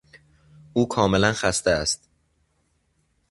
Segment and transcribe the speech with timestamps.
[0.73, 2.09] او کاملا خسته است.